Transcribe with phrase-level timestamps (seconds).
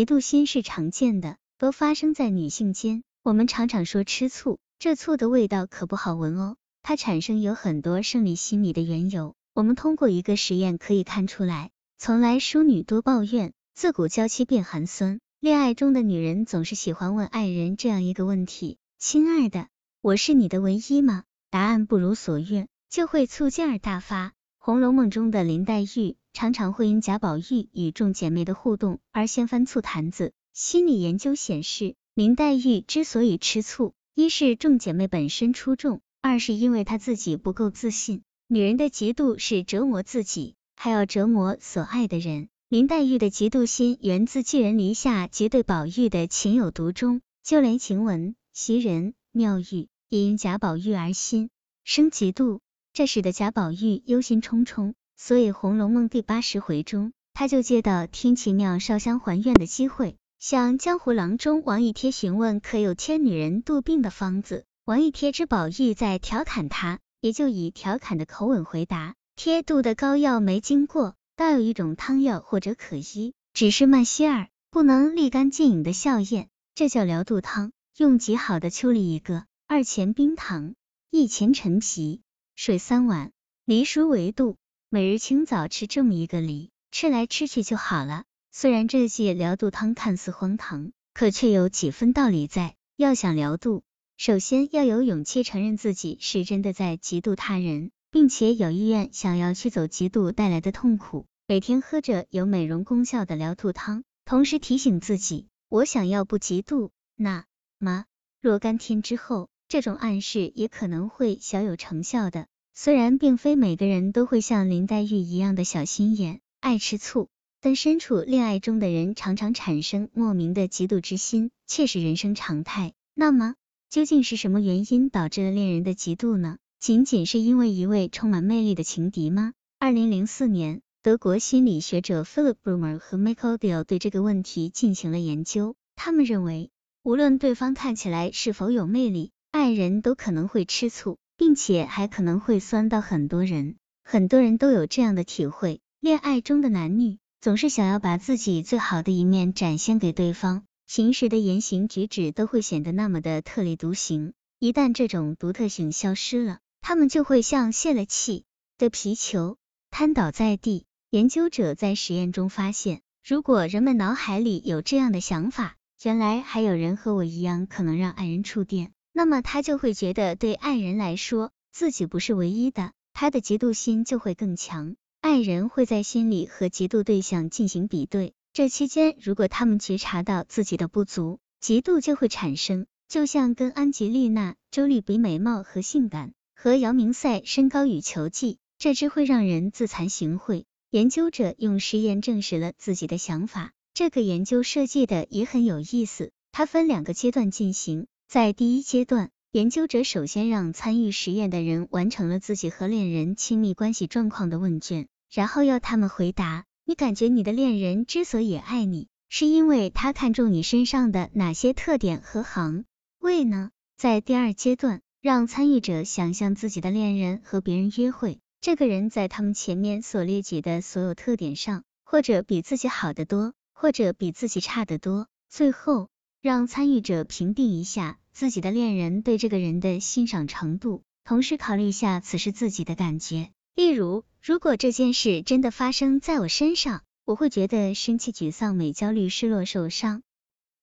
[0.00, 3.02] 嫉妒心是常见的，都发生在女性间。
[3.22, 6.56] 我们常常说吃醋，这醋的味道可不好闻哦。
[6.82, 9.34] 它产生有很多生理心理的缘由。
[9.52, 11.70] 我们通过一个实验可以看出来。
[11.98, 15.20] 从来淑女多抱怨，自古娇妻变寒酸。
[15.38, 19.68] 恋爱中的女人总是喜欢问爱人这样一个问题：亲爱的，
[20.00, 21.24] 我是你的唯一吗？
[21.50, 24.28] 答案不如所愿，就会醋劲儿大发。
[24.56, 30.32] 《红楼梦》中的林黛玉常常会因贾宝玉与众姐妹的互动而掀翻醋坛子。
[30.52, 38.22] 心理研究显示，林黛玉之所以吃醋，一是众姐妹本身出众，二是因为她自己不够自信。
[38.48, 40.54] 女人的嫉妒是折磨自己。
[40.82, 42.48] 还要折磨所爱的人。
[42.70, 51.50] 林黛玉的嫉妒心源自寄人篱下及对宝玉的情有独钟，就连晴雯、袭人、妙玉也因贾宝玉而心
[51.84, 52.60] 生嫉妒，
[52.94, 54.94] 这使得贾宝玉忧心忡忡。
[55.22, 64.64] 所以《红楼梦》第八十回中，他就借到听奇庙烧香还愿的机会，向江湖郎中王一贴询问可有添女人肚病的方子。
[64.86, 69.14] 王一贴知宝玉在调侃他，也就以调侃的口吻回答。
[69.36, 77.72] 贴肚的膏药没经过，倒有一种汤药或者可医，只是慢些儿，不能立竿见影的效验，这叫疗肚汤。
[77.98, 80.74] 用极好的秋梨一个，二钱冰糖，
[81.10, 82.22] 一钱陈皮，
[82.56, 83.32] 水三碗，
[83.66, 84.56] 梨熟为度。
[84.92, 88.24] 每日清早吃这么一个梨，吃来吃去就好了。
[88.50, 92.74] 虽然这剂疗肚汤看似荒唐，可却有几分道理在。
[92.96, 93.84] 要想疗肚，
[94.16, 97.92] 首先要有勇气承认自己是真的在嫉妒他人。
[98.10, 107.44] 并且有意愿想要驱走嫉妒带来的痛苦，每天喝着有美容功效的疗肚汤，同时提醒自己，我想要不嫉妒，那
[107.78, 108.06] 么
[108.40, 112.48] 若干天之后，这种暗示也可能会小有成效的。
[112.74, 117.28] 虽然并非每个人都会像林黛玉一样的小心眼，爱吃醋，
[117.60, 122.94] 但身处恋爱中的人常常产生莫名的嫉妒之心，却是人生常态。
[123.14, 123.54] 那么，
[123.90, 126.56] 究竟是什么原因导致了恋人的嫉妒呢？
[126.78, 129.52] 仅仅是因为一位充满魅力的情敌吗？
[129.78, 135.74] 二零零四年，德国心理学者 Philip Blumer 和 Michael Deal 对这个问题进行了研究。
[135.96, 136.70] 他们认为，
[137.02, 143.76] 无论对方看起来是否有魅力，爱人都可能会吃醋，并且还可能会酸到很多人。
[144.04, 154.34] 很多人都有这样的体会：恋爱中的男女总是想要把自己最好的一面展现给对方，平时的言行举止都会显得那么的特立独行。
[154.58, 158.44] 一旦这种独特性消失了，他们就会像泄了气
[158.76, 159.56] 的皮球，
[159.90, 160.84] 瘫倒在地。
[161.08, 174.96] 研究者在实验中发现，如果人们脑海里有这样的想法，原来还有人和我一样可能让爱人触电，那么他就会觉得对爱人来说自己不是唯一的，他的嫉妒心就会更强。
[175.20, 186.32] 爱人会在心里和嫉妒对象进行比对，这期间如果他们觉察到自己的不足，嫉妒就会产生，就像跟安吉丽娜·周丽比美貌和性感。
[186.56, 190.64] 和姚明赛身高与球技，这只会让人自惭形秽。
[190.88, 193.72] 研究者用实验证实了自己的想法。
[193.92, 198.06] 这个研究设计的也很有意思，它分两个阶段进行。
[198.30, 212.84] 在第一阶段，研究者首先让参与实验的人完成了自己和恋人亲密关系状况的问卷，然后要他们回答：你感觉你的恋人之所以爱你，是因为他看中你身上的哪些特点和行
[213.18, 213.72] 为呢？
[213.96, 215.00] 在第二阶段。
[215.20, 225.26] 让参与者想象自己的恋人和别人约会，这个人在他们前面所列举的所有特点上，或者比自己好得多，或者比自己差得多。
[225.50, 226.08] 最后，
[226.42, 233.50] 让参与者评定一下自己的恋人对这个人的欣赏程度，同时考虑一下此时自己的感觉。
[233.74, 240.22] 例如，如果这件事真的发生在我身上，我会觉得生气、沮丧、美、焦虑、失落、受伤，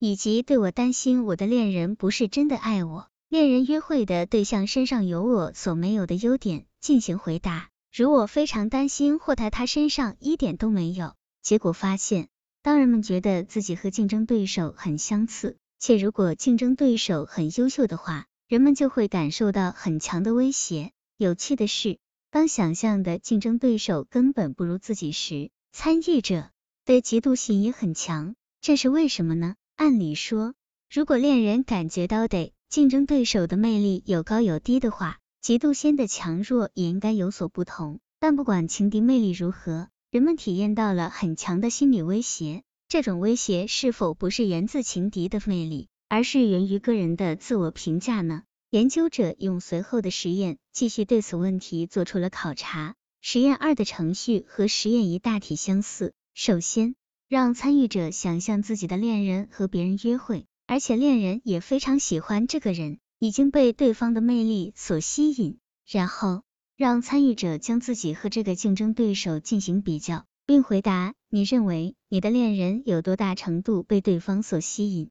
[0.00, 3.06] 以及对我担心我的恋人不是真的爱我。
[3.28, 7.68] 恋人约会的对象身上有我所没有的优点，进行回答。
[7.92, 11.14] 如我非常担心或他他身上一点都没有。
[11.42, 12.28] 结果发现，
[12.64, 20.90] 当人们觉得自己和竞争对手很相似，且如果竞争对手很优秀的话，人们就会感受到很强的威胁。
[21.18, 21.98] 有趣的是，
[22.30, 26.48] 当想象的竞争对手根本不如自己时，参与者
[26.86, 28.34] 的嫉妒心也很强。
[28.62, 29.56] 这是为什么呢？
[29.76, 30.54] 按理说，
[30.90, 32.54] 如果恋人感觉到得。
[32.70, 38.00] 竞争对手的魅力有高有低的话，嫉妒心的强弱也应该有所不同。
[38.18, 42.62] 但不管情敌魅力如何，人们体验到了很强的心理威胁。
[42.86, 48.44] 这种威胁是否不是源自情敌的魅力，而是源于个人的自我评价呢？
[48.70, 52.94] 研究者用随后的实验继续对此问题做出了考察。
[53.22, 56.12] 实验二的程序和实验一大体相似。
[56.32, 56.94] 首先，
[57.28, 65.58] 让参与者想象自己的恋人和别人约会，而且恋人也非常喜欢这个人，已经被对方的魅力所吸引。
[65.84, 66.44] 然后
[66.76, 75.10] 让参与者将自己和这个竞争对手进行比较，并回答你认为你的恋人有多大程度被对方所吸引。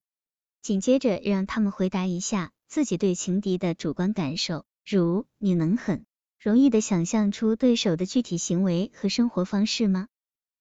[0.62, 6.06] 紧接着让他们回答一下自己对情敌的主观感受，如你能很
[6.38, 10.10] 容易的想象出对手的具体行为和生活方式吗？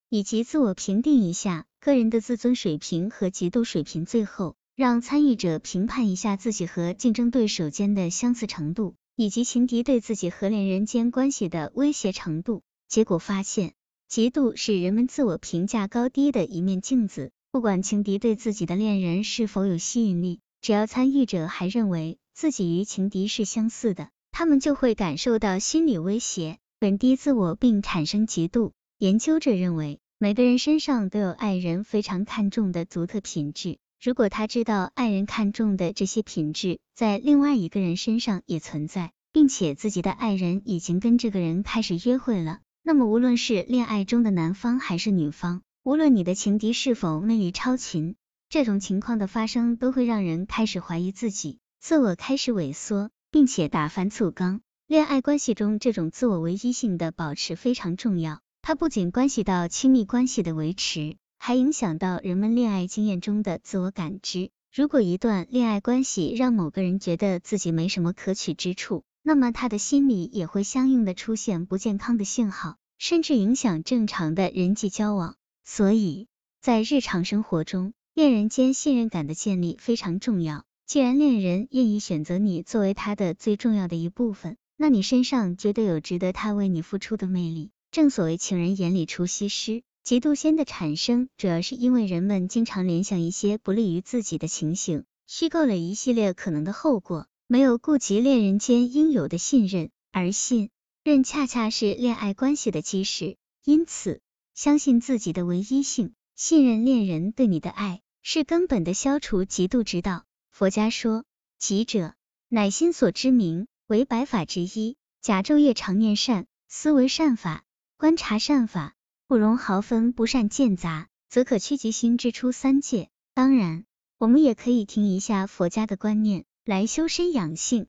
[0.09, 12.62] 以及自我评定一下个人的自尊水平和嫉妒水平，最后让参与者评判一下自己和竞争对手间的相似程度，以及情敌对自己和恋人间关系的威胁程度。
[12.88, 13.75] 结果发现，
[14.11, 17.31] 嫉妒是人们自我评价高低的一面镜子。
[17.50, 28.73] 不管情敌对自己的恋人是否有吸引力，只要参与者还认为自己与情敌是相似的，他们就会感受到心理威胁，贬低自我，并产生嫉妒。
[28.99, 29.99] 研究者认为。
[30.23, 33.79] 每个人身上都有爱人非常看重的独特品质。
[34.03, 48.17] 如果他知道爱人看重的这些品质在另外一个人身上也存在，并且自己的爱人已经跟这个人开始约会了，那么无论是恋爱中的男方还是女方，无论你的情敌是否魅力超群，
[48.49, 54.63] 这种情况的发生都会让人开始怀疑自己，自我开始萎缩，并且打翻醋缸。
[54.89, 58.41] 恋爱关系中，这种自我唯一性的保持非常重要。
[58.63, 64.53] 它不仅关系到亲密关系的维持，还影响到人们恋爱经验中的自我感知。
[64.73, 75.35] 如果一段恋爱关系让某个人觉得自己没什么可取之处，那么他的心里也会相应的出现不健康的信号，甚至影响正常的人际交往。
[75.65, 76.29] 所以，
[76.61, 80.65] 在日常生活中，恋人间信任感的建立非常重要。
[80.87, 87.73] 既然恋人愿意选择你作为他的最重要的一部分，那你身上绝对有值得他为你付出的魅力。
[87.91, 100.71] 正所谓情人眼里出西施，嫉妒心的产生主要是因为人们经常联想一些不利于自己的情形，虚构了一系列可能的后果，没有顾及恋人间应有的信任，而信
[101.05, 103.37] 任恰恰是恋爱关系的基石。
[103.65, 104.21] 因此，
[104.55, 110.25] 相信自己的唯一性，信任恋人对你的爱，是根本的消除嫉妒之道。
[110.51, 111.25] 佛家说，
[111.61, 112.15] 己者，
[112.49, 114.97] 乃心所之名，为百法之一。
[115.21, 117.63] 甲昼夜常念善，思为善法。
[117.97, 118.97] 观察善法，
[119.32, 123.08] 不容毫分不善见杂，则可趋吉心之出三界。
[123.32, 123.87] 当然，
[124.19, 127.87] 我们也可以听一下佛家的观念，来修身养性。